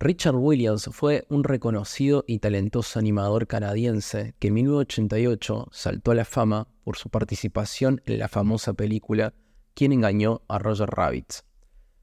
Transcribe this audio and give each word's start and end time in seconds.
Richard 0.00 0.36
Williams 0.36 0.88
fue 0.92 1.26
un 1.28 1.42
reconocido 1.42 2.24
y 2.28 2.38
talentoso 2.38 3.00
animador 3.00 3.48
canadiense 3.48 4.34
que 4.38 4.46
en 4.46 4.54
1988 4.54 5.68
saltó 5.72 6.12
a 6.12 6.14
la 6.14 6.24
fama 6.24 6.68
por 6.84 6.96
su 6.96 7.10
participación 7.10 8.00
en 8.06 8.20
la 8.20 8.28
famosa 8.28 8.74
película 8.74 9.34
¿Quién 9.74 9.92
engañó 9.92 10.42
a 10.46 10.60
Roger 10.60 10.88
Rabbit? 10.88 11.34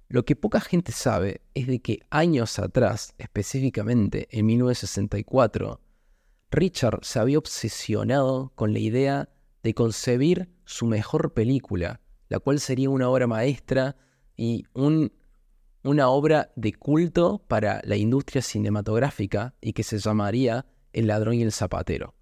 Lo 0.09 0.25
que 0.25 0.35
poca 0.35 0.59
gente 0.59 0.91
sabe 0.91 1.41
es 1.53 1.67
de 1.67 1.79
que 1.79 1.99
años 2.09 2.59
atrás, 2.59 3.13
específicamente 3.17 4.27
en 4.29 4.45
1964, 4.45 5.79
Richard 6.51 6.99
se 7.03 7.19
había 7.19 7.37
obsesionado 7.37 8.51
con 8.55 8.73
la 8.73 8.79
idea 8.79 9.29
de 9.63 9.73
concebir 9.73 10.49
su 10.65 10.85
mejor 10.85 11.33
película, 11.33 12.01
la 12.27 12.39
cual 12.39 12.59
sería 12.59 12.89
una 12.89 13.09
obra 13.09 13.27
maestra 13.27 13.95
y 14.35 14.65
un 14.73 15.13
una 15.87 16.09
obra 16.09 16.51
de 16.55 16.73
culto 16.73 17.43
para 17.47 17.81
la 17.83 17.95
industria 17.95 18.41
cinematográfica 18.41 19.53
y 19.61 19.73
que 19.73 19.83
se 19.83 19.99
llamaría 19.99 20.65
El 20.93 21.07
ladrón 21.07 21.35
y 21.35 21.43
el 21.43 21.51
zapatero. 21.51 22.15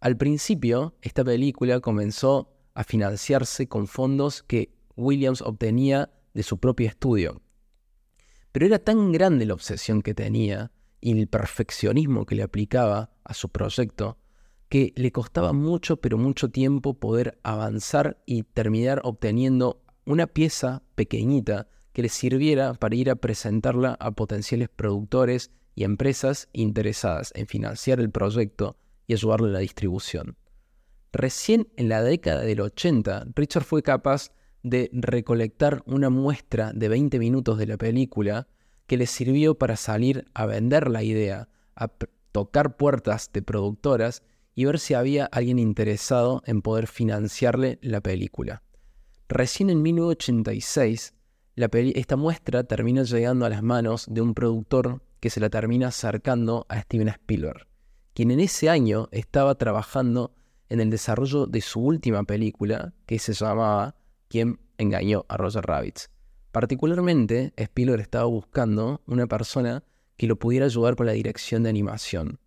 Al 0.00 0.16
principio, 0.16 0.94
esta 1.00 1.24
película 1.24 1.80
comenzó 1.80 2.52
a 2.74 2.84
financiarse 2.84 3.68
con 3.68 3.86
fondos 3.86 4.42
que 4.42 4.74
Williams 4.96 5.40
obtenía 5.40 6.10
de 6.34 6.42
su 6.42 6.58
propio 6.58 6.88
estudio. 6.88 7.40
Pero 8.52 8.66
era 8.66 8.78
tan 8.78 9.12
grande 9.12 9.46
la 9.46 9.54
obsesión 9.54 10.02
que 10.02 10.14
tenía 10.14 10.70
y 11.00 11.18
el 11.18 11.26
perfeccionismo 11.26 12.26
que 12.26 12.34
le 12.34 12.42
aplicaba 12.42 13.12
a 13.24 13.34
su 13.34 13.48
proyecto 13.48 14.18
que 14.68 14.92
le 14.96 15.12
costaba 15.12 15.52
mucho 15.52 15.98
pero 15.98 16.18
mucho 16.18 16.50
tiempo 16.50 16.94
poder 16.94 17.38
avanzar 17.42 18.22
y 18.26 18.42
terminar 18.42 19.00
obteniendo 19.04 19.82
una 20.04 20.26
pieza 20.26 20.82
pequeñita 20.94 21.68
que 21.94 22.02
les 22.02 22.12
sirviera 22.12 22.74
para 22.74 22.96
ir 22.96 23.08
a 23.08 23.14
presentarla 23.14 23.96
a 24.00 24.10
potenciales 24.10 24.68
productores 24.68 25.52
y 25.76 25.84
empresas 25.84 26.48
interesadas 26.52 27.32
en 27.34 27.46
financiar 27.46 28.00
el 28.00 28.10
proyecto 28.10 28.76
y 29.06 29.14
ayudarle 29.14 29.48
a 29.48 29.52
la 29.52 29.58
distribución. 29.60 30.36
Recién 31.12 31.68
en 31.76 31.88
la 31.88 32.02
década 32.02 32.40
del 32.40 32.60
80, 32.60 33.28
Richard 33.36 33.62
fue 33.62 33.82
capaz 33.82 34.32
de 34.64 34.90
recolectar 34.92 35.84
una 35.86 36.10
muestra 36.10 36.72
de 36.72 36.88
20 36.88 37.18
minutos 37.20 37.58
de 37.58 37.66
la 37.66 37.76
película 37.76 38.48
que 38.88 38.96
le 38.96 39.06
sirvió 39.06 39.56
para 39.56 39.76
salir 39.76 40.26
a 40.34 40.46
vender 40.46 40.90
la 40.90 41.04
idea, 41.04 41.48
a 41.76 41.88
tocar 42.32 42.76
puertas 42.76 43.30
de 43.32 43.42
productoras 43.42 44.24
y 44.56 44.64
ver 44.64 44.80
si 44.80 44.94
había 44.94 45.26
alguien 45.26 45.60
interesado 45.60 46.42
en 46.46 46.60
poder 46.60 46.88
financiarle 46.88 47.78
la 47.82 48.00
película. 48.00 48.62
Recién 49.28 49.70
en 49.70 49.82
1986, 49.82 51.14
esta 51.56 52.16
muestra 52.16 52.64
termina 52.64 53.02
llegando 53.02 53.46
a 53.46 53.50
las 53.50 53.62
manos 53.62 54.06
de 54.08 54.20
un 54.20 54.34
productor 54.34 55.02
que 55.20 55.30
se 55.30 55.40
la 55.40 55.50
termina 55.50 55.88
acercando 55.88 56.66
a 56.68 56.80
Steven 56.80 57.08
Spielberg, 57.08 57.66
quien 58.12 58.30
en 58.30 58.40
ese 58.40 58.68
año 58.68 59.08
estaba 59.12 59.54
trabajando 59.54 60.34
en 60.68 60.80
el 60.80 60.90
desarrollo 60.90 61.46
de 61.46 61.60
su 61.60 61.80
última 61.80 62.24
película, 62.24 62.92
que 63.06 63.18
se 63.18 63.32
llamaba 63.32 63.96
¿Quién 64.28 64.58
engañó 64.78 65.24
a 65.28 65.36
Roger 65.36 65.64
Rabbit? 65.64 66.00
Particularmente, 66.50 67.52
Spielberg 67.56 68.02
estaba 68.02 68.24
buscando 68.24 69.02
una 69.06 69.26
persona 69.26 69.84
que 70.16 70.26
lo 70.26 70.36
pudiera 70.36 70.66
ayudar 70.66 70.96
con 70.96 71.06
la 71.06 71.12
dirección 71.12 71.62
de 71.62 71.70
animación. 71.70 72.38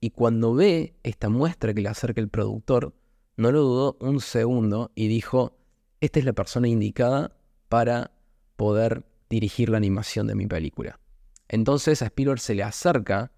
Y 0.00 0.10
cuando 0.10 0.54
ve 0.54 0.94
esta 1.02 1.28
muestra 1.28 1.72
que 1.72 1.80
le 1.80 1.88
acerca 1.88 2.20
el 2.20 2.28
productor, 2.28 2.94
no 3.36 3.50
lo 3.50 3.62
dudó 3.62 3.96
un 4.00 4.20
segundo 4.20 4.92
y 4.94 5.08
dijo, 5.08 5.56
esta 6.00 6.18
es 6.18 6.24
la 6.24 6.34
persona 6.34 6.68
indicada 6.68 7.36
para 7.68 8.13
poder 8.56 9.04
dirigir 9.28 9.68
la 9.68 9.78
animación 9.78 10.26
de 10.26 10.34
mi 10.34 10.46
película. 10.46 11.00
Entonces 11.48 12.02
a 12.02 12.06
Spielberg 12.06 12.40
se 12.40 12.54
le 12.54 12.62
acerca 12.62 13.32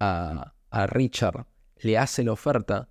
a, 0.00 0.52
Richard, 0.88 1.46
le 1.78 1.98
hace 1.98 2.24
la 2.24 2.32
oferta 2.32 2.88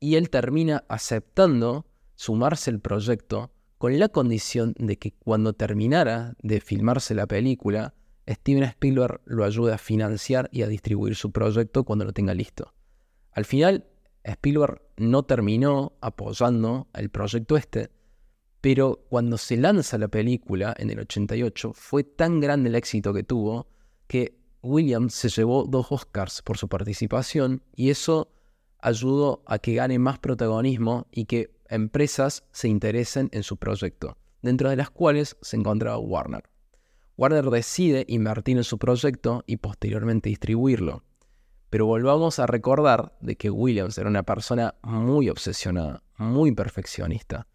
y 0.00 0.16
él 0.16 0.30
termina 0.30 0.84
aceptando 0.88 1.86
sumarse 2.14 2.70
al 2.70 2.80
proyecto 2.80 3.52
con 3.76 3.98
la 3.98 4.08
condición 4.08 4.74
de 4.78 4.98
que 4.98 5.12
cuando 5.12 5.52
terminara 5.52 6.34
de 6.42 6.60
filmarse 6.60 7.14
la 7.14 7.26
película, 7.26 7.94
Steven 8.28 8.64
Spielberg 8.64 9.20
lo 9.24 9.44
ayude 9.44 9.72
a 9.72 9.78
financiar 9.78 10.48
y 10.52 10.62
a 10.62 10.68
distribuir 10.68 11.14
su 11.14 11.30
proyecto 11.30 11.84
cuando 11.84 12.04
lo 12.04 12.12
tenga 12.12 12.34
listo. 12.34 12.74
Al 13.32 13.44
final, 13.44 13.86
Spielberg 14.24 14.82
no 14.96 15.24
terminó 15.24 15.92
apoyando 16.00 16.88
el 16.94 17.10
proyecto 17.10 17.56
este, 17.56 17.90
pero 18.60 19.04
cuando 19.08 19.38
se 19.38 19.56
lanza 19.56 19.98
la 19.98 20.08
película 20.08 20.74
en 20.78 20.90
el 20.90 21.00
88, 21.00 21.72
fue 21.74 22.04
tan 22.04 22.40
grande 22.40 22.68
el 22.68 22.74
éxito 22.74 23.12
que 23.14 23.22
tuvo 23.22 23.68
que 24.06 24.38
Williams 24.62 25.14
se 25.14 25.28
llevó 25.28 25.64
dos 25.64 25.86
Oscars 25.90 26.42
por 26.42 26.58
su 26.58 26.68
participación 26.68 27.62
y 27.76 27.90
eso 27.90 28.32
ayudó 28.80 29.42
a 29.46 29.58
que 29.58 29.74
gane 29.74 29.98
más 29.98 30.18
protagonismo 30.18 31.06
y 31.12 31.26
que 31.26 31.54
empresas 31.68 32.44
se 32.52 32.68
interesen 32.68 33.28
en 33.32 33.42
su 33.42 33.56
proyecto, 33.56 34.16
dentro 34.42 34.70
de 34.70 34.76
las 34.76 34.90
cuales 34.90 35.36
se 35.40 35.56
encontraba 35.56 35.98
Warner. 35.98 36.44
Warner 37.16 37.50
decide 37.50 38.04
invertir 38.08 38.56
en 38.56 38.64
su 38.64 38.78
proyecto 38.78 39.42
y 39.46 39.56
posteriormente 39.56 40.28
distribuirlo. 40.28 41.02
Pero 41.70 41.84
volvamos 41.84 42.38
a 42.38 42.46
recordar 42.46 43.16
de 43.20 43.36
que 43.36 43.50
Williams 43.50 43.98
era 43.98 44.08
una 44.08 44.22
persona 44.22 44.76
muy 44.82 45.28
obsesionada, 45.28 46.02
muy 46.16 46.52
perfeccionista. 46.52 47.46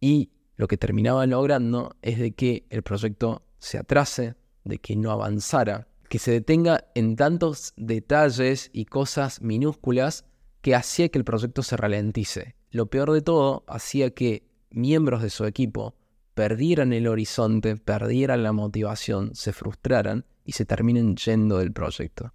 Y 0.00 0.32
lo 0.56 0.68
que 0.68 0.76
terminaba 0.76 1.26
logrando 1.26 1.96
es 2.02 2.18
de 2.18 2.32
que 2.32 2.66
el 2.70 2.82
proyecto 2.82 3.42
se 3.58 3.78
atrase, 3.78 4.36
de 4.64 4.78
que 4.78 4.96
no 4.96 5.10
avanzara, 5.10 5.88
que 6.08 6.18
se 6.18 6.30
detenga 6.30 6.84
en 6.94 7.16
tantos 7.16 7.72
detalles 7.76 8.70
y 8.72 8.84
cosas 8.84 9.40
minúsculas 9.42 10.26
que 10.60 10.74
hacía 10.74 11.08
que 11.08 11.18
el 11.18 11.24
proyecto 11.24 11.62
se 11.62 11.76
ralentice. 11.76 12.54
Lo 12.70 12.86
peor 12.86 13.12
de 13.12 13.22
todo, 13.22 13.64
hacía 13.66 14.14
que 14.14 14.48
miembros 14.70 15.22
de 15.22 15.30
su 15.30 15.44
equipo 15.44 15.94
perdieran 16.34 16.92
el 16.92 17.06
horizonte, 17.06 17.76
perdieran 17.76 18.42
la 18.42 18.52
motivación, 18.52 19.34
se 19.34 19.52
frustraran 19.52 20.24
y 20.44 20.52
se 20.52 20.64
terminen 20.64 21.16
yendo 21.16 21.58
del 21.58 21.72
proyecto. 21.72 22.32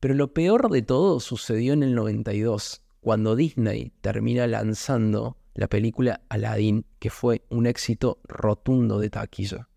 Pero 0.00 0.14
lo 0.14 0.32
peor 0.32 0.70
de 0.70 0.82
todo 0.82 1.18
sucedió 1.20 1.72
en 1.72 1.82
el 1.82 1.94
92, 1.94 2.82
cuando 3.00 3.34
Disney 3.34 3.92
termina 4.00 4.46
lanzando 4.46 5.38
la 5.58 5.66
película 5.66 6.20
Aladdin, 6.28 6.86
que 7.00 7.10
fue 7.10 7.42
un 7.50 7.66
éxito 7.66 8.20
rotundo 8.22 9.00
de 9.00 9.10
taquilla. 9.10 9.68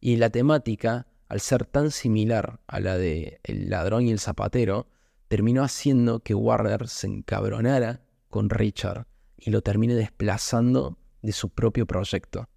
Y 0.00 0.16
la 0.16 0.30
temática, 0.30 1.08
al 1.28 1.40
ser 1.40 1.66
tan 1.66 1.90
similar 1.90 2.60
a 2.66 2.80
la 2.80 2.96
de 2.96 3.38
El 3.44 3.68
ladrón 3.68 4.06
y 4.06 4.12
el 4.12 4.18
zapatero, 4.18 4.88
terminó 5.28 5.62
haciendo 5.62 6.20
que 6.20 6.34
Warner 6.34 6.88
se 6.88 7.08
encabronara 7.08 8.00
con 8.30 8.48
Richard 8.48 9.08
y 9.36 9.50
lo 9.50 9.60
termine 9.60 9.94
desplazando 9.94 10.96
de 11.20 11.32
su 11.32 11.50
propio 11.50 11.86
proyecto. 11.86 12.48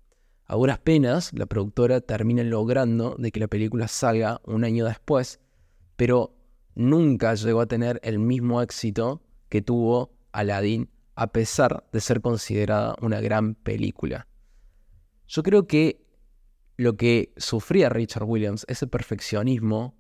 A 0.46 0.56
duras 0.56 0.80
penas, 0.80 1.34
la 1.34 1.48
productora 1.48 2.00
termina 2.00 2.44
logrando 2.44 3.18
de 3.20 3.34
que 3.34 3.42
la 3.42 3.50
película 3.50 3.90
salga 3.90 4.40
un 4.46 4.64
año 4.64 4.86
después, 4.86 5.42
pero 5.98 6.34
nunca 6.76 7.34
llegó 7.36 7.60
a 7.60 7.68
tener 7.68 8.00
el 8.04 8.20
mismo 8.20 8.62
éxito 8.62 9.22
que 9.50 9.62
tuvo 9.62 10.14
Aladdin 10.32 10.90
a 11.20 11.34
pesar 11.34 11.86
de 11.92 12.00
ser 12.00 12.22
considerada 12.22 12.96
una 13.02 13.20
gran 13.20 13.54
película. 13.54 14.26
Yo 15.28 15.44
creo 15.44 15.68
que 15.68 16.08
lo 16.78 16.96
que 16.96 17.34
sufría 17.36 17.90
Richard 17.90 18.24
Williams, 18.24 18.66
ese 18.70 18.88
perfeccionismo 18.88 19.98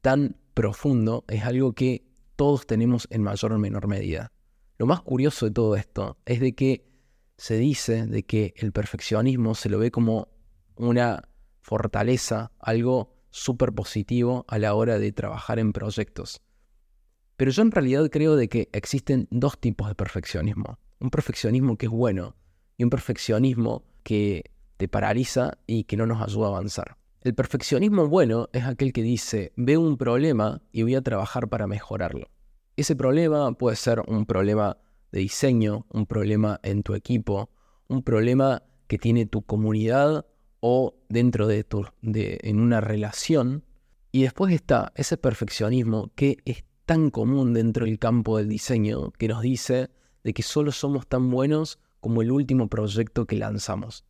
tan 0.00 0.34
profundo, 0.54 1.26
es 1.28 1.44
algo 1.44 1.74
que 1.74 2.06
todos 2.36 2.66
tenemos 2.66 3.06
en 3.10 3.22
mayor 3.22 3.52
o 3.52 3.58
menor 3.58 3.86
medida. 3.86 4.32
Lo 4.78 4.86
más 4.86 5.02
curioso 5.02 5.44
de 5.44 5.52
todo 5.52 5.76
esto 5.76 6.16
es 6.24 6.40
de 6.40 6.54
que 6.54 6.86
se 7.36 7.58
dice 7.58 8.06
de 8.06 8.22
que 8.22 8.54
el 8.56 8.72
perfeccionismo 8.72 9.54
se 9.54 9.68
lo 9.68 9.78
ve 9.78 9.90
como 9.90 10.28
una 10.76 11.28
fortaleza, 11.60 12.50
algo 12.58 13.14
súper 13.28 13.72
positivo 13.74 14.46
a 14.48 14.58
la 14.58 14.72
hora 14.72 14.98
de 14.98 15.12
trabajar 15.12 15.58
en 15.58 15.74
proyectos. 15.74 16.40
Pero 17.36 17.50
yo 17.50 17.62
en 17.62 17.70
realidad 17.70 18.08
creo 18.10 18.36
de 18.36 18.48
que 18.48 18.68
existen 18.72 19.28
dos 19.30 19.58
tipos 19.58 19.88
de 19.88 19.94
perfeccionismo. 19.94 20.78
Un 21.00 21.10
perfeccionismo 21.10 21.76
que 21.76 21.86
es 21.86 21.92
bueno 21.92 22.36
y 22.76 22.84
un 22.84 22.90
perfeccionismo 22.90 23.84
que 24.02 24.50
te 24.76 24.88
paraliza 24.88 25.58
y 25.66 25.84
que 25.84 25.96
no 25.96 26.06
nos 26.06 26.22
ayuda 26.22 26.46
a 26.46 26.50
avanzar. 26.50 26.96
El 27.22 27.34
perfeccionismo 27.34 28.08
bueno 28.08 28.48
es 28.52 28.64
aquel 28.64 28.92
que 28.92 29.02
dice, 29.02 29.52
veo 29.56 29.80
un 29.80 29.96
problema 29.96 30.60
y 30.72 30.82
voy 30.82 30.96
a 30.96 31.02
trabajar 31.02 31.48
para 31.48 31.68
mejorarlo. 31.68 32.28
Ese 32.76 32.96
problema 32.96 33.52
puede 33.52 33.76
ser 33.76 34.02
un 34.08 34.26
problema 34.26 34.78
de 35.12 35.20
diseño, 35.20 35.86
un 35.90 36.06
problema 36.06 36.58
en 36.62 36.82
tu 36.82 36.94
equipo, 36.94 37.50
un 37.86 38.02
problema 38.02 38.62
que 38.88 38.98
tiene 38.98 39.26
tu 39.26 39.42
comunidad 39.42 40.26
o 40.60 40.94
dentro 41.08 41.46
de 41.46 41.64
tu 41.64 41.86
de, 42.00 42.40
en 42.42 42.60
una 42.60 42.80
relación. 42.80 43.64
Y 44.10 44.22
después 44.22 44.52
está 44.52 44.92
ese 44.96 45.16
perfeccionismo 45.16 46.10
que 46.14 46.38
es 46.44 46.64
tan 46.84 47.10
común 47.10 47.52
dentro 47.54 47.86
del 47.86 47.98
campo 47.98 48.38
del 48.38 48.48
diseño 48.48 49.12
que 49.12 49.28
nos 49.28 49.42
dice 49.42 49.90
de 50.24 50.32
que 50.32 50.42
solo 50.42 50.72
somos 50.72 51.06
tan 51.06 51.30
buenos 51.30 51.78
como 52.00 52.22
el 52.22 52.30
último 52.30 52.68
proyecto 52.68 53.26
que 53.26 53.36
lanzamos. 53.36 54.04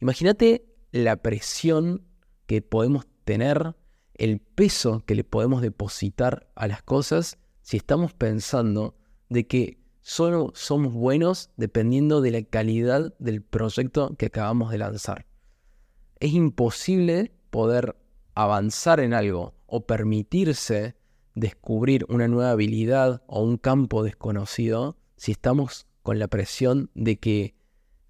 Imagínate 0.00 0.66
la 0.92 1.16
presión 1.16 2.02
que 2.46 2.62
podemos 2.62 3.06
tener 3.24 3.76
el 4.14 4.40
peso 4.40 5.02
que 5.04 5.14
le 5.14 5.24
podemos 5.24 5.62
depositar 5.62 6.48
a 6.54 6.66
las 6.68 6.82
cosas 6.82 7.38
si 7.60 7.76
estamos 7.76 8.14
pensando 8.14 8.96
de 9.28 9.46
que 9.46 9.78
solo 10.00 10.52
somos 10.54 10.92
buenos 10.94 11.50
dependiendo 11.56 12.20
de 12.20 12.30
la 12.30 12.42
calidad 12.42 13.14
del 13.18 13.42
proyecto 13.42 14.14
que 14.16 14.26
acabamos 14.26 14.70
de 14.70 14.78
lanzar. 14.78 15.26
Es 16.20 16.32
imposible 16.32 17.32
poder 17.50 17.96
avanzar 18.34 19.00
en 19.00 19.12
algo 19.12 19.54
o 19.66 19.86
permitirse 19.86 20.94
descubrir 21.36 22.06
una 22.08 22.26
nueva 22.26 22.50
habilidad 22.50 23.22
o 23.26 23.42
un 23.42 23.58
campo 23.58 24.02
desconocido 24.02 24.96
si 25.16 25.32
estamos 25.32 25.86
con 26.02 26.18
la 26.18 26.28
presión 26.28 26.90
de 26.94 27.18
que 27.18 27.54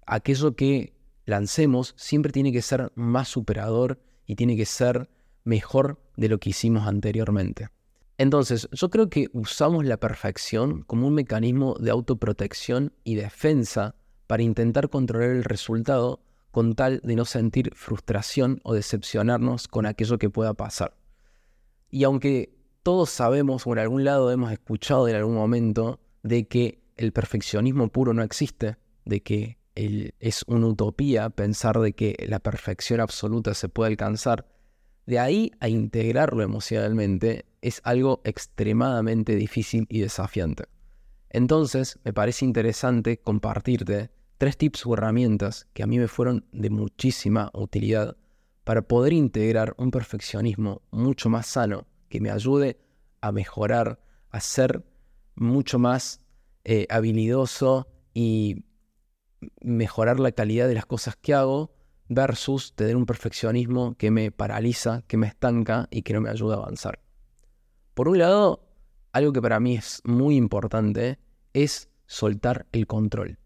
aquello 0.07 0.55
que 0.55 0.93
lancemos 1.25 1.93
siempre 1.97 2.31
tiene 2.31 2.51
que 2.51 2.61
ser 2.61 2.91
más 2.95 3.27
superador 3.27 3.99
y 4.25 4.35
tiene 4.35 4.55
que 4.55 4.65
ser 4.65 5.09
mejor 5.43 6.01
de 6.15 6.29
lo 6.29 6.39
que 6.39 6.51
hicimos 6.51 6.87
anteriormente. 6.87 7.69
Entonces, 8.17 8.67
yo 8.71 8.89
creo 8.89 9.09
que 9.09 9.27
usamos 9.33 9.85
la 9.85 9.97
perfección 9.97 10.83
como 10.83 11.05
un 11.07 11.13
mecanismo 11.13 11.75
de 11.79 11.91
autoprotección 11.91 12.93
y 13.03 13.15
defensa 13.15 13.95
para 14.25 14.41
intentar 14.41 14.89
controlar 14.89 15.29
el 15.31 15.43
resultado 15.43 16.21
con 16.51 16.75
tal 16.75 17.01
de 17.03 17.15
no 17.15 17.25
sentir 17.25 17.71
frustración 17.75 18.61
o 18.63 18.73
decepcionarnos 18.73 19.67
con 19.67 19.85
aquello 19.85 20.17
que 20.17 20.29
pueda 20.29 20.53
pasar. 20.53 20.97
Y 21.91 22.03
aunque 22.03 22.56
todos 22.87 23.09
sabemos 23.09 23.67
o 23.67 23.73
en 23.73 23.79
algún 23.79 24.05
lado 24.05 24.31
hemos 24.31 24.49
escuchado 24.49 25.09
en 25.09 25.17
algún 25.17 25.35
momento 25.35 25.99
de 26.23 26.47
que 26.47 26.79
el 26.95 27.11
perfeccionismo 27.11 27.89
puro 27.89 28.13
no 28.13 28.23
existe, 28.23 28.77
de 29.03 29.21
que 29.21 29.57
es 29.75 30.45
una 30.47 30.67
utopía 30.67 31.29
pensar 31.29 31.79
de 31.79 31.91
que 31.91 32.15
la 32.29 32.39
perfección 32.39 33.01
absoluta 33.01 33.53
se 33.55 33.67
puede 33.67 33.91
alcanzar, 33.91 34.47
de 35.05 35.19
ahí 35.19 35.51
a 35.59 35.67
integrarlo 35.67 36.43
emocionalmente 36.43 37.43
es 37.59 37.81
algo 37.83 38.21
extremadamente 38.23 39.35
difícil 39.35 39.85
y 39.89 39.99
desafiante. 39.99 40.63
Entonces, 41.29 41.99
me 42.05 42.13
parece 42.13 42.45
interesante 42.45 43.17
compartirte 43.17 44.11
tres 44.37 44.55
tips 44.55 44.85
o 44.85 44.93
herramientas 44.93 45.67
que 45.73 45.83
a 45.83 45.87
mí 45.87 45.99
me 45.99 46.07
fueron 46.07 46.45
de 46.53 46.69
muchísima 46.69 47.51
utilidad 47.53 48.15
para 48.63 48.81
poder 48.81 49.11
integrar 49.11 49.75
un 49.77 49.91
perfeccionismo 49.91 50.83
mucho 50.89 51.27
más 51.27 51.47
sano 51.47 51.85
que 52.09 52.21
me 52.21 52.31
ayude 52.31 52.79
a 53.21 53.31
mejorar, 53.31 53.99
a 54.29 54.39
ser 54.39 54.85
mucho 55.35 55.79
más 55.79 56.21
eh, 56.63 56.87
habilidoso 56.89 57.87
y 58.13 58.65
mejorar 59.61 60.19
la 60.19 60.31
calidad 60.31 60.67
de 60.67 60.73
las 60.73 60.85
cosas 60.85 61.15
que 61.15 61.33
hago 61.33 61.71
versus 62.09 62.73
tener 62.73 62.95
un 62.95 63.05
perfeccionismo 63.05 63.95
que 63.95 64.11
me 64.11 64.31
paraliza, 64.31 65.03
que 65.07 65.17
me 65.17 65.27
estanca 65.27 65.87
y 65.91 66.01
que 66.01 66.13
no 66.13 66.21
me 66.21 66.29
ayuda 66.29 66.55
a 66.55 66.59
avanzar. 66.59 66.99
Por 67.93 68.07
un 68.07 68.19
lado, 68.19 68.67
algo 69.11 69.33
que 69.33 69.41
para 69.41 69.59
mí 69.59 69.75
es 69.75 70.01
muy 70.05 70.35
importante 70.35 71.19
es 71.53 71.89
soltar 72.05 72.67
el 72.71 72.87
control. 72.87 73.39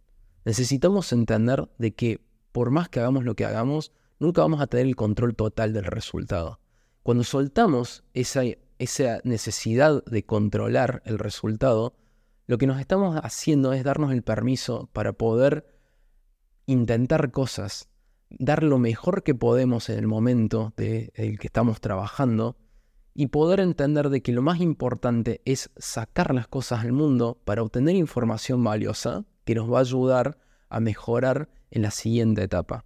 Necesitamos 0.45 1.11
entender 1.13 1.69
de 1.77 1.93
que 1.93 2.21
por 2.51 2.71
más 2.71 2.89
que 2.89 2.99
hagamos 2.99 3.23
lo 3.23 3.35
que 3.35 3.45
hagamos, 3.45 3.91
nunca 4.19 4.41
vamos 4.41 4.61
a 4.61 4.67
tener 4.67 4.85
el 4.85 4.95
control 4.95 5.35
total 5.35 5.73
del 5.73 5.85
resultado. 5.85 6.60
Cuando 7.03 7.23
soltamos 7.23 8.03
esa, 8.13 8.41
esa 8.79 9.19
necesidad 9.23 10.03
de 10.05 10.23
controlar 10.23 11.01
el 11.05 11.19
resultado, 11.19 11.95
lo 12.47 12.57
que 12.57 12.67
nos 12.67 12.79
estamos 12.79 13.19
haciendo 13.23 13.73
es 13.73 13.83
darnos 13.83 14.11
el 14.11 14.23
permiso 14.23 14.89
para 14.93 15.13
poder 15.13 15.65
intentar 16.65 17.31
cosas 17.31 17.91
dar 18.39 18.63
lo 18.63 18.79
mejor 18.79 19.23
que 19.23 19.35
podemos 19.35 19.89
en 19.89 19.99
el 19.99 20.07
momento 20.07 20.73
de, 20.77 21.11
el 21.15 21.39
que 21.39 21.47
estamos 21.47 21.81
trabajando 21.81 22.57
y 23.13 23.27
poder 23.27 23.59
entender 23.59 24.09
de 24.09 24.21
que 24.21 24.31
lo 24.31 24.41
más 24.41 24.61
importante 24.61 25.41
es 25.45 25.69
sacar 25.77 26.33
las 26.33 26.47
cosas 26.47 26.81
al 26.81 26.93
mundo 26.93 27.41
para 27.43 27.61
obtener 27.61 27.95
información 27.95 28.63
valiosa 28.63 29.25
que 29.43 29.55
nos 29.55 29.71
va 29.71 29.79
a 29.79 29.81
ayudar 29.81 30.37
a 30.69 30.79
mejorar 30.79 31.49
en 31.71 31.81
la 31.81 31.91
siguiente 31.91 32.43
etapa. 32.43 32.85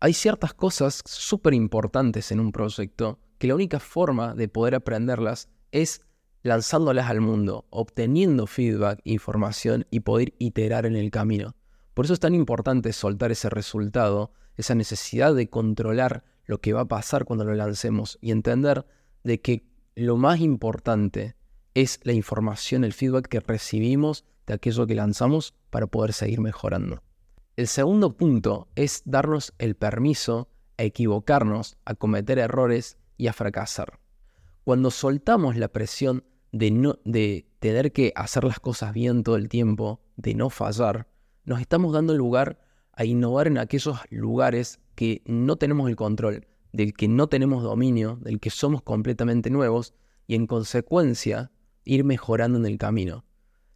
Hay 0.00 0.14
ciertas 0.14 0.54
cosas 0.54 1.02
súper 1.04 1.54
importantes 1.54 2.32
en 2.32 2.40
un 2.40 2.52
proyecto 2.52 3.18
que 3.38 3.48
la 3.48 3.54
única 3.54 3.80
forma 3.80 4.34
de 4.34 4.48
poder 4.48 4.74
aprenderlas 4.74 5.48
es 5.72 6.02
lanzándolas 6.42 7.10
al 7.10 7.20
mundo, 7.20 7.66
obteniendo 7.70 8.46
feedback, 8.46 9.00
información 9.04 9.86
y 9.90 10.00
poder 10.00 10.34
iterar 10.38 10.86
en 10.86 10.96
el 10.96 11.10
camino. 11.10 11.56
Por 11.94 12.04
eso 12.04 12.14
es 12.14 12.20
tan 12.20 12.34
importante 12.34 12.92
soltar 12.92 13.32
ese 13.32 13.50
resultado 13.50 14.32
esa 14.56 14.74
necesidad 14.74 15.34
de 15.34 15.48
controlar 15.48 16.24
lo 16.46 16.60
que 16.60 16.72
va 16.72 16.82
a 16.82 16.88
pasar 16.88 17.24
cuando 17.24 17.44
lo 17.44 17.54
lancemos 17.54 18.18
y 18.20 18.30
entender 18.30 18.86
de 19.24 19.40
que 19.40 19.66
lo 19.94 20.16
más 20.16 20.40
importante 20.40 21.36
es 21.74 22.00
la 22.04 22.12
información, 22.12 22.84
el 22.84 22.92
feedback 22.92 23.28
que 23.28 23.40
recibimos 23.40 24.24
de 24.46 24.54
aquello 24.54 24.86
que 24.86 24.94
lanzamos 24.94 25.54
para 25.70 25.86
poder 25.86 26.12
seguir 26.12 26.40
mejorando. 26.40 27.02
El 27.56 27.66
segundo 27.66 28.16
punto 28.16 28.68
es 28.76 29.02
darnos 29.04 29.54
el 29.58 29.74
permiso 29.76 30.48
a 30.78 30.84
equivocarnos, 30.84 31.78
a 31.84 31.94
cometer 31.94 32.38
errores 32.38 32.98
y 33.16 33.26
a 33.26 33.32
fracasar. 33.32 33.98
Cuando 34.64 34.90
soltamos 34.90 35.56
la 35.56 35.68
presión 35.68 36.24
de, 36.52 36.70
no, 36.70 36.98
de 37.04 37.48
tener 37.58 37.92
que 37.92 38.12
hacer 38.16 38.44
las 38.44 38.60
cosas 38.60 38.92
bien 38.92 39.22
todo 39.22 39.36
el 39.36 39.48
tiempo, 39.48 40.00
de 40.16 40.34
no 40.34 40.50
fallar, 40.50 41.08
nos 41.44 41.60
estamos 41.60 41.92
dando 41.92 42.14
lugar 42.14 42.58
a 42.92 43.04
innovar 43.04 43.46
en 43.46 43.58
aquellos 43.58 43.98
lugares 44.10 44.80
que 44.94 45.22
no 45.26 45.56
tenemos 45.56 45.88
el 45.88 45.96
control, 45.96 46.46
del 46.72 46.94
que 46.94 47.08
no 47.08 47.28
tenemos 47.28 47.62
dominio, 47.62 48.18
del 48.22 48.40
que 48.40 48.50
somos 48.50 48.82
completamente 48.82 49.50
nuevos 49.50 49.94
y 50.26 50.34
en 50.34 50.46
consecuencia 50.46 51.52
ir 51.84 52.04
mejorando 52.04 52.58
en 52.58 52.66
el 52.66 52.78
camino. 52.78 53.24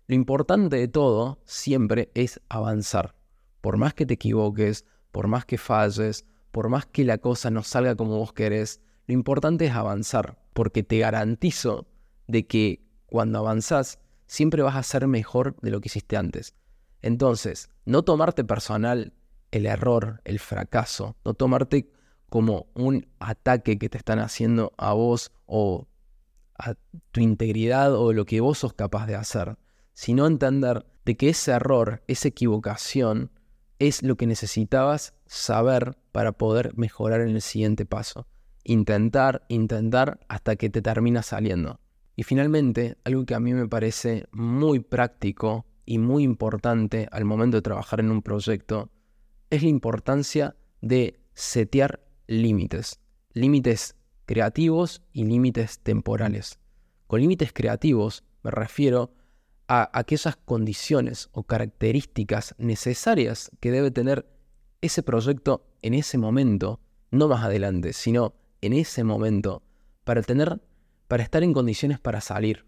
Lo 0.07 0.17
importante 0.17 0.77
de 0.77 0.89
todo 0.89 1.41
siempre 1.45 2.11
es 2.15 2.41
avanzar. 2.49 3.15
Por 3.61 3.77
más 3.77 3.95
que 3.95 4.07
te 4.07 4.15
equivoques, 4.15 4.85
por 5.13 5.29
más 5.29 5.45
que 5.45 5.59
falles, 5.59 6.27
por 6.51 6.69
más 6.69 6.87
que 6.87 7.05
la 7.05 7.19
cosa 7.19 7.51
no 7.51 7.63
salga 7.63 7.95
como 7.95 8.19
vos 8.19 8.33
querés, 8.33 8.81
lo 9.07 9.15
importante 9.15 9.67
es 9.67 9.73
avanzar, 9.73 10.39
porque 10.53 10.83
te 10.83 10.99
garantizo 10.99 11.87
de 12.27 12.47
que 12.47 12.87
cuando 13.07 13.39
avanzás 13.39 13.99
siempre 14.27 14.63
vas 14.63 14.77
a 14.77 14.83
ser 14.83 15.07
mejor 15.07 15.57
de 15.61 15.71
lo 15.71 15.81
que 15.81 15.89
hiciste 15.89 16.17
antes. 16.17 16.55
Entonces, 17.03 17.71
no 17.85 18.03
tomarte 18.03 18.45
personal 18.45 19.15
el 19.51 19.67
error, 19.67 20.21
el 20.25 20.39
fracaso, 20.39 21.17
no 21.25 21.35
tomarte 21.35 21.91
como 22.29 22.67
un 22.75 23.09
ataque 23.19 23.79
que 23.79 23.89
te 23.89 23.99
están 23.99 24.21
haciendo 24.21 24.73
a 24.79 24.93
vos 24.93 25.33
o 25.47 25.89
a 26.57 26.75
tu 27.11 27.21
integridad 27.21 27.95
o 27.95 28.13
lo 28.13 28.27
que 28.27 28.41
vos 28.41 28.59
sos 28.59 28.75
capaz 28.75 29.07
de 29.07 29.17
hacer, 29.17 29.59
sino 29.95 30.27
entender 30.27 30.87
de 31.05 31.17
que 31.17 31.31
ese 31.31 31.51
error, 31.53 32.03
esa 32.07 32.29
equivocación, 32.29 33.33
es 33.81 34.03
lo 34.03 34.17
que 34.17 34.27
necesitabas 34.27 35.15
saber 35.27 35.97
para 36.13 36.33
poder 36.33 36.77
mejorar 36.77 37.23
en 37.23 37.31
el 37.31 37.43
siguiente 37.43 37.87
paso. 37.87 38.27
Intentar, 38.65 39.45
intentar 39.49 40.21
hasta 40.29 40.57
que 40.57 40.71
te 40.71 40.83
termina 40.83 41.23
saliendo. 41.23 41.81
Y 42.17 42.23
finalmente, 42.23 42.99
algo 43.05 43.25
que 43.25 43.35
a 43.35 43.41
mí 43.41 43.55
me 43.55 43.69
parece 43.69 44.27
muy 44.33 44.81
práctico 44.81 45.67
y 45.87 45.99
muy 45.99 46.23
importante 46.23 47.09
al 47.11 47.25
momento 47.25 47.57
de 47.57 47.63
trabajar 47.63 48.01
en 48.01 48.11
un 48.11 48.23
proyecto 48.23 48.91
es 49.49 49.63
la 49.63 49.69
importancia 49.69 50.57
de 50.81 51.19
setear 51.35 52.01
límites. 52.27 53.01
Límites 53.33 53.97
creativos 54.27 55.03
y 55.13 55.25
límites 55.25 55.81
temporales. 55.81 56.59
Con 57.07 57.21
límites 57.21 57.53
creativos 57.53 58.23
me 58.43 58.51
refiero 58.51 59.13
a 59.67 59.91
aquellas 59.99 60.37
condiciones 60.37 61.29
o 61.33 61.45
características 61.45 62.55
necesarias 62.59 63.51
que 63.61 63.71
debe 63.71 63.91
tener 63.91 64.27
ese 64.81 65.03
proyecto 65.03 65.67
en 65.83 65.95
ese 65.95 66.19
momento, 66.19 66.81
no 67.11 67.29
más 67.29 67.45
adelante, 67.45 67.93
sino 67.93 68.35
en 68.61 68.73
ese 68.73 69.05
momento, 69.05 69.63
para 70.05 70.23
tener, 70.23 70.61
para 71.09 71.23
estar 71.23 71.43
en 71.43 71.53
condiciones 71.53 71.99
para 71.99 72.21
salir 72.21 72.67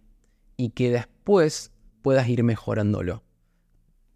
y 0.56 0.70
que 0.70 0.90
después 0.90 1.72
puedas 2.02 2.28
ir 2.28 2.42
mejorándolo. 2.44 3.22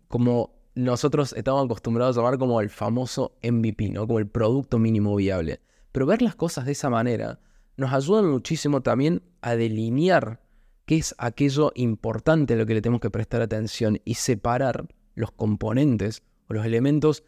Como 0.09 0.55
nosotros 0.75 1.33
estamos 1.33 1.65
acostumbrados 1.65 2.17
a 2.17 2.21
llamar 2.21 2.39
como 2.39 2.61
el 2.61 2.71
famoso 2.71 3.37
MVP, 3.43 3.91
¿no? 3.91 4.07
Como 4.07 4.19
el 4.19 4.29
producto 4.29 4.79
mínimo 4.79 5.17
viable. 5.17 5.61
Pero 5.93 6.07
ver 6.07 6.23
las 6.23 6.35
cosas 6.35 6.67
de 6.67 6.73
esa 6.73 6.91
manera 6.91 7.41
nos 7.77 7.93
ayuda 7.93 8.23
muchísimo 8.23 8.83
también 8.83 9.23
a 9.41 9.57
delinear 9.57 10.41
qué 10.85 10.97
es 10.97 11.15
aquello 11.19 11.73
importante 11.75 12.55
a 12.55 12.57
lo 12.57 12.67
que 12.67 12.75
le 12.75 12.83
tenemos 12.83 13.01
que 13.01 13.11
prestar 13.11 13.43
atención 13.43 13.99
y 14.05 14.15
separar 14.15 14.87
los 15.15 15.33
componentes 15.33 16.23
o 16.49 16.55
los 16.55 16.65
elementos 16.65 17.25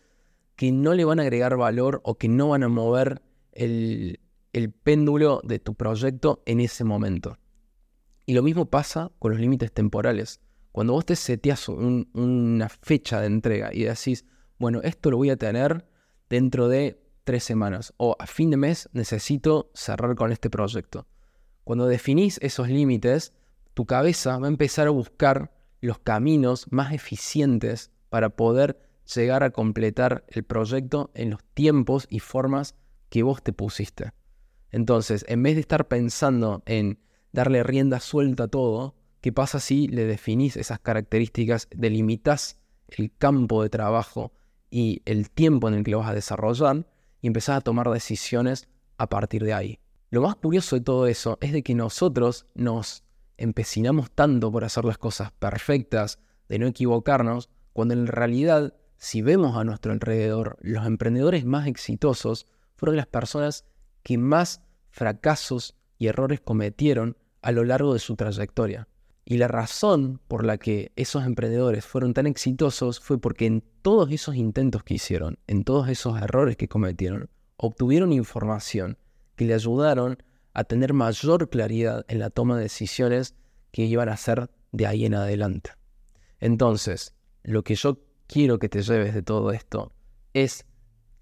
que 0.54 0.72
no 0.72 0.94
le 0.94 1.04
van 1.04 1.18
a 1.18 1.22
agregar 1.22 1.56
valor 1.56 2.00
o 2.04 2.16
que 2.16 2.28
no 2.28 2.48
van 2.48 2.62
a 2.62 2.68
mover 2.68 3.22
el, 3.52 4.20
el 4.52 4.70
péndulo 4.70 5.40
de 5.44 5.58
tu 5.58 5.74
proyecto 5.74 6.42
en 6.46 6.60
ese 6.60 6.84
momento. 6.84 7.38
Y 8.26 8.34
lo 8.34 8.42
mismo 8.42 8.66
pasa 8.66 9.10
con 9.18 9.32
los 9.32 9.40
límites 9.40 9.72
temporales. 9.72 10.40
Cuando 10.72 10.92
vos 10.92 11.06
te 11.06 11.16
seteas 11.16 11.68
una 11.68 12.68
fecha 12.68 13.20
de 13.20 13.26
entrega 13.26 13.70
y 13.72 13.84
decís, 13.84 14.24
bueno, 14.58 14.80
esto 14.82 15.10
lo 15.10 15.16
voy 15.16 15.30
a 15.30 15.36
tener 15.36 15.86
dentro 16.28 16.68
de 16.68 17.02
tres 17.24 17.44
semanas 17.44 17.94
o 17.96 18.16
a 18.18 18.26
fin 18.26 18.50
de 18.50 18.56
mes 18.56 18.88
necesito 18.92 19.70
cerrar 19.74 20.14
con 20.14 20.32
este 20.32 20.50
proyecto. 20.50 21.06
Cuando 21.64 21.86
definís 21.86 22.38
esos 22.42 22.68
límites, 22.68 23.34
tu 23.74 23.86
cabeza 23.86 24.38
va 24.38 24.46
a 24.46 24.50
empezar 24.50 24.86
a 24.86 24.90
buscar 24.90 25.52
los 25.80 25.98
caminos 25.98 26.66
más 26.70 26.92
eficientes 26.92 27.90
para 28.08 28.30
poder 28.30 28.78
llegar 29.14 29.42
a 29.42 29.50
completar 29.50 30.24
el 30.28 30.44
proyecto 30.44 31.10
en 31.14 31.30
los 31.30 31.44
tiempos 31.54 32.06
y 32.10 32.20
formas 32.20 32.74
que 33.08 33.22
vos 33.22 33.42
te 33.42 33.52
pusiste. 33.52 34.12
Entonces, 34.70 35.24
en 35.28 35.42
vez 35.42 35.54
de 35.54 35.60
estar 35.60 35.88
pensando 35.88 36.62
en 36.66 36.98
darle 37.32 37.62
rienda 37.62 38.00
suelta 38.00 38.44
a 38.44 38.48
todo, 38.48 38.94
¿qué 39.20 39.32
pasa 39.32 39.60
si 39.60 39.88
le 39.88 40.04
definís 40.04 40.56
esas 40.56 40.78
características, 40.80 41.68
delimitas 41.74 42.58
el 42.88 43.12
campo 43.16 43.62
de 43.62 43.70
trabajo 43.70 44.32
y 44.70 45.02
el 45.04 45.30
tiempo 45.30 45.68
en 45.68 45.74
el 45.74 45.84
que 45.84 45.90
lo 45.90 45.98
vas 45.98 46.10
a 46.10 46.14
desarrollar 46.14 46.86
y 47.20 47.26
empezás 47.26 47.58
a 47.58 47.60
tomar 47.60 47.90
decisiones 47.90 48.68
a 48.96 49.08
partir 49.08 49.44
de 49.44 49.54
ahí? 49.54 49.80
Lo 50.10 50.22
más 50.22 50.36
curioso 50.36 50.76
de 50.76 50.82
todo 50.82 51.06
eso 51.06 51.38
es 51.40 51.52
de 51.52 51.62
que 51.62 51.74
nosotros 51.74 52.46
nos 52.54 53.04
empecinamos 53.36 54.10
tanto 54.10 54.50
por 54.50 54.64
hacer 54.64 54.84
las 54.84 54.98
cosas 54.98 55.32
perfectas, 55.32 56.18
de 56.48 56.58
no 56.58 56.66
equivocarnos, 56.66 57.50
cuando 57.72 57.94
en 57.94 58.06
realidad, 58.06 58.74
si 58.96 59.22
vemos 59.22 59.56
a 59.56 59.64
nuestro 59.64 59.92
alrededor, 59.92 60.56
los 60.60 60.86
emprendedores 60.86 61.44
más 61.44 61.66
exitosos 61.66 62.46
fueron 62.74 62.96
las 62.96 63.06
personas 63.06 63.66
que 64.02 64.18
más 64.18 64.62
fracasos 64.90 65.76
y 65.98 66.06
errores 66.06 66.40
cometieron 66.40 67.16
a 67.42 67.52
lo 67.52 67.64
largo 67.64 67.92
de 67.92 68.00
su 68.00 68.16
trayectoria. 68.16 68.88
Y 69.24 69.36
la 69.36 69.48
razón 69.48 70.20
por 70.26 70.44
la 70.44 70.56
que 70.56 70.92
esos 70.96 71.24
emprendedores 71.26 71.84
fueron 71.84 72.14
tan 72.14 72.26
exitosos 72.26 72.98
fue 72.98 73.20
porque 73.20 73.46
en 73.46 73.62
todos 73.82 74.10
esos 74.10 74.36
intentos 74.36 74.82
que 74.84 74.94
hicieron, 74.94 75.38
en 75.46 75.64
todos 75.64 75.88
esos 75.88 76.20
errores 76.20 76.56
que 76.56 76.68
cometieron, 76.68 77.28
obtuvieron 77.56 78.12
información 78.12 78.96
que 79.36 79.44
le 79.44 79.54
ayudaron 79.54 80.22
a 80.54 80.64
tener 80.64 80.94
mayor 80.94 81.50
claridad 81.50 82.04
en 82.08 82.20
la 82.20 82.30
toma 82.30 82.56
de 82.56 82.62
decisiones 82.62 83.34
que 83.70 83.84
iban 83.84 84.08
a 84.08 84.14
hacer 84.14 84.50
de 84.72 84.86
ahí 84.86 85.04
en 85.04 85.14
adelante. 85.14 85.72
Entonces, 86.40 87.14
lo 87.42 87.62
que 87.64 87.74
yo 87.74 88.00
quiero 88.26 88.58
que 88.58 88.68
te 88.68 88.82
lleves 88.82 89.14
de 89.14 89.22
todo 89.22 89.52
esto 89.52 89.92
es 90.32 90.66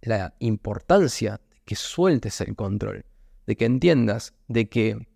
la 0.00 0.34
importancia 0.38 1.40
que 1.66 1.74
sueltes 1.74 2.40
el 2.40 2.56
control, 2.56 3.04
de 3.46 3.56
que 3.56 3.66
entiendas 3.66 4.32
de 4.48 4.70
que 4.70 5.06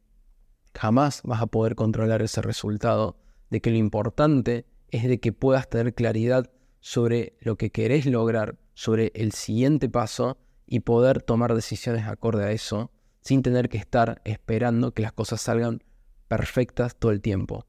jamás 0.75 1.23
vas 1.25 1.41
a 1.41 1.47
poder 1.47 1.75
controlar 1.77 2.21
ese 2.21 2.43
resultado, 2.43 3.17
de 3.49 3.61
que 3.63 3.71
lo 3.71 3.77
importante 3.77 4.67
es 4.91 5.05
de 5.05 5.21
que 5.21 5.33
puedas 5.33 5.71
tener 5.71 5.95
claridad 5.95 6.51
sobre 6.81 7.37
lo 7.41 7.57
que 7.57 7.71
querés 7.71 8.05
lograr, 8.05 8.59
sobre 8.75 9.13
el 9.15 9.33
siguiente 9.33 9.89
paso 9.89 10.39
y 10.67 10.81
poder 10.81 11.23
tomar 11.23 11.55
decisiones 11.55 12.07
acorde 12.07 12.45
a 12.45 12.53
eso 12.53 12.91
sin 13.21 13.43
tener 13.43 13.69
que 13.69 13.79
estar 13.79 14.21
esperando 14.25 14.93
que 14.93 15.03
las 15.03 15.13
cosas 15.13 15.41
salgan 15.41 15.83
perfectas 16.29 16.97
todo 16.97 17.13
el 17.13 17.21
tiempo. 17.21 17.67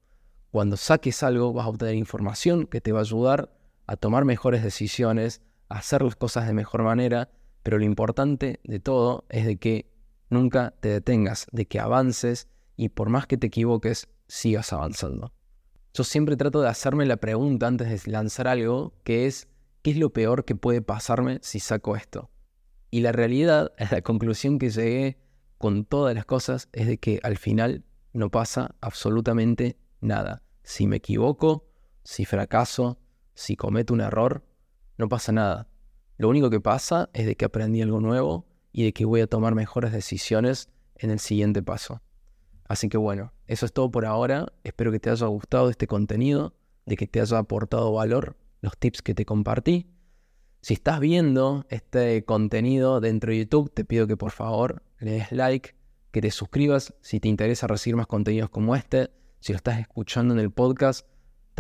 Cuando 0.50 0.78
saques 0.78 1.24
algo 1.24 1.54
vas 1.54 1.66
a 1.66 1.70
obtener 1.70 1.96
información 1.96 2.66
que 2.66 2.82
te 2.82 2.92
va 2.92 3.00
a 3.00 3.04
ayudar 3.04 3.54
a 3.86 3.96
tomar 3.96 4.26
mejores 4.26 4.64
decisiones, 4.64 5.42
a 5.70 5.80
hacer 5.80 6.02
las 6.02 6.16
cosas 6.16 6.48
de 6.48 6.54
mejor 6.54 6.84
manera, 6.84 7.30
pero 7.64 7.78
lo 7.78 7.86
importante 7.86 8.60
de 8.64 8.80
todo 8.80 9.26
es 9.30 9.46
de 9.46 9.58
que 9.58 9.92
nunca 10.30 10.74
te 10.80 10.90
detengas, 10.90 11.48
de 11.52 11.66
que 11.66 11.80
avances 11.80 12.48
y 12.76 12.90
por 12.90 13.10
más 13.10 13.28
que 13.28 13.38
te 13.38 13.48
equivoques, 13.48 14.10
sigas 14.28 14.74
avanzando. 14.74 15.34
Yo 15.94 16.04
siempre 16.04 16.38
trato 16.38 16.62
de 16.62 16.70
hacerme 16.70 17.06
la 17.06 17.18
pregunta 17.18 17.68
antes 17.68 17.90
de 18.06 18.12
lanzar 18.12 18.48
algo, 18.48 18.94
que 19.04 19.28
es, 19.28 19.50
¿qué 19.82 19.92
es 19.92 19.98
lo 19.98 20.12
peor 20.12 20.46
que 20.46 20.56
puede 20.56 20.82
pasarme 20.82 21.40
si 21.42 21.60
saco 21.60 21.96
esto? 21.96 22.32
Y 22.90 23.02
la 23.02 23.12
realidad, 23.12 23.74
la 23.92 24.02
conclusión 24.02 24.58
que 24.58 24.70
llegué 24.70 25.18
con 25.58 25.86
todas 25.86 26.16
las 26.16 26.26
cosas 26.26 26.70
es 26.72 26.88
de 26.88 26.98
que 26.98 27.20
al 27.24 27.38
final 27.38 27.84
no 28.14 28.30
pasa 28.30 28.76
absolutamente 28.82 29.78
nada. 30.00 30.44
Si 30.64 30.88
me 30.88 30.98
equivoco, 30.98 31.68
si 32.04 32.26
fracaso, 32.26 33.00
si 33.34 33.56
cometo 33.56 33.94
un 33.94 34.02
error, 34.02 34.44
no 34.98 35.10
pasa 35.10 35.32
nada. 35.32 35.68
Lo 36.22 36.30
único 36.30 36.52
que 36.52 36.62
pasa 36.62 37.10
es 37.14 37.26
de 37.26 37.36
que 37.36 37.46
aprendí 37.46 37.82
algo 37.82 38.00
nuevo 38.00 38.46
y 38.72 38.84
de 38.84 38.94
que 38.94 39.06
voy 39.06 39.22
a 39.22 39.28
tomar 39.28 39.56
mejores 39.56 39.92
decisiones 39.92 40.70
en 40.96 41.10
el 41.10 41.18
siguiente 41.18 41.64
paso. 41.64 42.04
Así 42.66 42.90
que 42.90 42.98
bueno, 42.98 43.34
eso 43.48 43.66
es 43.66 43.74
todo 43.74 43.90
por 43.90 44.06
ahora. 44.06 44.54
Espero 44.64 44.92
que 44.92 45.00
te 45.00 45.10
haya 45.10 45.26
gustado 45.26 45.72
este 45.72 45.88
contenido, 45.88 46.54
de 46.86 46.96
que 46.96 47.08
te 47.08 47.22
haya 47.22 47.40
aportado 47.40 47.92
valor 47.92 48.38
los 48.62 48.78
tips 48.78 49.02
que 49.02 49.16
te 49.16 49.26
compartí. 49.26 49.88
Si 50.62 50.76
estás 50.76 51.00
viendo 51.00 51.66
este 51.70 52.24
contenido 52.24 53.02
dentro 53.02 53.32
de 53.32 53.40
YouTube, 53.40 53.74
te 53.74 53.84
pido 53.84 54.06
que 54.06 54.16
por 54.16 54.30
favor 54.30 54.84
le 55.00 55.14
des 55.14 55.32
like, 55.32 55.74
que 56.12 56.22
te 56.22 56.30
suscribas 56.30 56.94
si 57.02 57.20
te 57.20 57.30
interesa 57.30 57.66
recibir 57.66 57.96
más 57.96 58.06
contenidos 58.06 58.52
como 58.52 58.76
este. 58.76 59.10
Si 59.40 59.54
lo 59.54 59.58
estás 59.58 59.80
escuchando 59.80 60.36
en 60.36 60.40
el 60.40 60.52
podcast, 60.52 61.08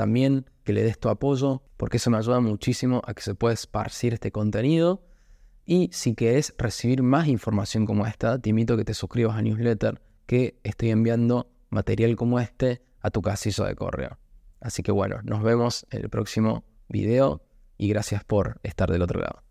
también 0.01 0.49
que 0.63 0.73
le 0.73 0.81
des 0.81 0.97
tu 0.97 1.09
apoyo, 1.09 1.61
porque 1.77 1.97
eso 1.97 2.09
me 2.09 2.17
ayuda 2.17 2.39
muchísimo 2.39 3.03
a 3.05 3.13
que 3.13 3.21
se 3.21 3.35
pueda 3.35 3.53
esparcir 3.53 4.15
este 4.15 4.31
contenido. 4.31 5.03
Y 5.63 5.91
si 5.93 6.15
querés 6.15 6.55
recibir 6.57 7.03
más 7.03 7.27
información 7.27 7.85
como 7.85 8.07
esta, 8.07 8.39
te 8.39 8.49
invito 8.49 8.73
a 8.73 8.77
que 8.77 8.83
te 8.83 8.95
suscribas 8.95 9.37
a 9.37 9.43
newsletter, 9.43 10.01
que 10.25 10.59
estoy 10.63 10.89
enviando 10.89 11.51
material 11.69 12.15
como 12.15 12.39
este 12.39 12.81
a 12.99 13.11
tu 13.11 13.21
casillo 13.21 13.65
de 13.65 13.75
correo. 13.75 14.17
Así 14.59 14.81
que 14.81 14.91
bueno, 14.91 15.19
nos 15.23 15.43
vemos 15.43 15.85
en 15.91 16.01
el 16.01 16.09
próximo 16.09 16.63
video 16.89 17.43
y 17.77 17.87
gracias 17.87 18.23
por 18.23 18.59
estar 18.63 18.91
del 18.91 19.03
otro 19.03 19.19
lado. 19.19 19.43